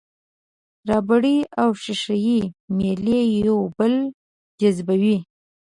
[0.89, 2.41] ربړي او ښيښه یي
[2.77, 3.93] میلې یو بل
[4.59, 5.17] جذبوي.